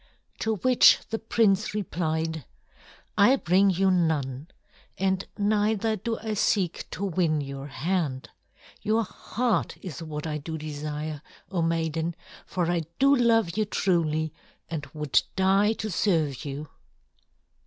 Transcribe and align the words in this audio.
To 0.39 0.55
which 0.55 0.97
the 1.11 1.19
prince 1.19 1.75
replied, 1.75 2.45
"I 3.19 3.35
bring 3.35 3.69
you 3.69 3.91
none, 3.91 4.47
and 4.97 5.23
neither 5.37 5.95
do 5.95 6.17
I 6.17 6.33
seek 6.33 6.87
to 6.89 7.05
win 7.05 7.39
your 7.39 7.67
hand. 7.67 8.31
Your 8.81 9.03
heart 9.03 9.77
is 9.79 10.01
what 10.01 10.25
I 10.25 10.39
do 10.39 10.57
desire, 10.57 11.21
O 11.51 11.61
Maiden, 11.61 12.15
for 12.47 12.71
I 12.71 12.81
do 12.97 13.15
love 13.15 13.55
you 13.55 13.65
truly 13.65 14.33
and 14.67 14.87
would 14.95 15.21
die 15.35 15.73
to 15.73 15.91
serve 15.91 16.45
you. 16.45 16.69